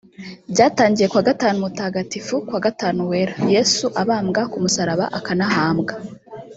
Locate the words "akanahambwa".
5.17-5.93